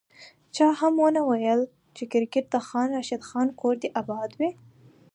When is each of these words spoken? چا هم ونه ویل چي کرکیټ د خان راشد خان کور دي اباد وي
چا 0.55 0.67
هم 0.79 0.93
ونه 1.03 1.21
ویل 1.29 1.61
چي 1.95 2.03
کرکیټ 2.11 2.45
د 2.51 2.55
خان 2.67 2.87
راشد 2.95 3.21
خان 3.29 3.47
کور 3.59 3.75
دي 3.81 3.89
اباد 4.01 4.29
وي 4.39 4.49